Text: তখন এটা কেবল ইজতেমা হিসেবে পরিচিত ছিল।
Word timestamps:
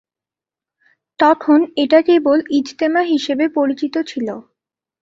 তখন 1.19 1.59
এটা 1.75 1.99
কেবল 2.01 2.37
ইজতেমা 2.51 3.01
হিসেবে 3.11 3.45
পরিচিত 3.57 3.95
ছিল। 4.07 4.27